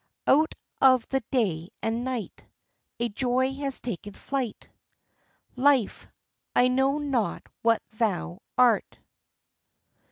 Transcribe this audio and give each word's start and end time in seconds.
"Out 0.25 0.55
of 0.81 1.07
the 1.09 1.23
day 1.29 1.69
and 1.83 2.03
night 2.03 2.43
A 2.99 3.09
joy 3.09 3.53
has 3.53 3.79
taken 3.79 4.15
flight." 4.15 4.67
"Life, 5.55 6.07
I 6.55 6.69
know 6.69 6.97
not 6.97 7.43
what 7.61 7.83
thou 7.91 8.41
art." 8.57 8.97